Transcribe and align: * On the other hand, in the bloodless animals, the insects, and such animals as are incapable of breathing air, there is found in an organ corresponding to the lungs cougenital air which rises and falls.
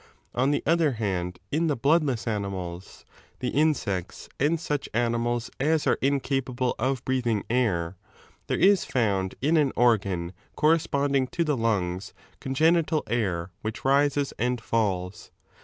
* 0.17 0.33
On 0.33 0.49
the 0.49 0.63
other 0.65 0.93
hand, 0.93 1.37
in 1.51 1.67
the 1.67 1.75
bloodless 1.75 2.25
animals, 2.25 3.05
the 3.37 3.49
insects, 3.49 4.27
and 4.39 4.59
such 4.59 4.89
animals 4.95 5.51
as 5.59 5.85
are 5.85 5.99
incapable 6.01 6.73
of 6.79 7.05
breathing 7.05 7.43
air, 7.51 7.97
there 8.47 8.57
is 8.57 8.83
found 8.83 9.35
in 9.43 9.57
an 9.57 9.71
organ 9.75 10.33
corresponding 10.55 11.27
to 11.27 11.43
the 11.43 11.55
lungs 11.55 12.15
cougenital 12.39 13.03
air 13.05 13.51
which 13.61 13.85
rises 13.85 14.33
and 14.39 14.59
falls. 14.59 15.29